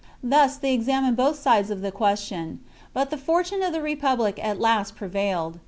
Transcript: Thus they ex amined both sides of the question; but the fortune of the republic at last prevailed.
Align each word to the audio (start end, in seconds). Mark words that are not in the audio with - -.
Thus 0.23 0.57
they 0.57 0.73
ex 0.73 0.85
amined 0.85 1.15
both 1.15 1.37
sides 1.37 1.69
of 1.69 1.81
the 1.81 1.91
question; 1.91 2.59
but 2.91 3.11
the 3.11 3.19
fortune 3.19 3.61
of 3.61 3.71
the 3.71 3.83
republic 3.83 4.39
at 4.41 4.59
last 4.59 4.95
prevailed. 4.95 5.59